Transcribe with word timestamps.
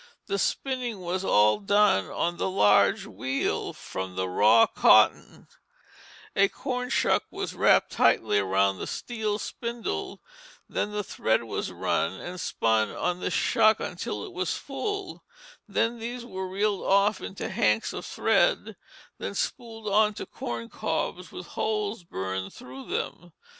The 0.25 0.39
spinning 0.39 0.99
was 1.01 1.23
all 1.23 1.59
done 1.59 2.07
on 2.09 2.37
the 2.37 2.49
large 2.49 3.05
wheel, 3.05 3.71
from 3.71 4.15
the 4.15 4.27
raw 4.27 4.65
cotton; 4.65 5.47
a 6.35 6.47
corn 6.47 6.89
shuck 6.89 7.25
was 7.29 7.53
wrapped 7.53 7.91
tightly 7.91 8.39
around 8.39 8.79
the 8.79 8.87
steel 8.87 9.37
spindle, 9.37 10.19
then 10.67 10.91
the 10.91 11.03
thread 11.03 11.43
was 11.43 11.69
run 11.71 12.13
and 12.13 12.41
spun 12.41 12.89
on 12.89 13.19
this 13.19 13.35
shuck 13.35 13.79
until 13.79 14.25
it 14.25 14.33
was 14.33 14.57
full; 14.57 15.23
then 15.67 15.99
these 15.99 16.25
were 16.25 16.49
reeled 16.49 16.81
off 16.83 17.21
into 17.21 17.47
hanks 17.49 17.93
of 17.93 18.03
thread, 18.03 18.75
then 19.19 19.35
spooled 19.35 19.87
on 19.87 20.15
to 20.15 20.25
corn 20.25 20.67
cobs 20.67 21.31
with 21.31 21.45
holes 21.45 22.03
burned 22.03 22.51
through 22.51 22.87
them. 22.87 23.33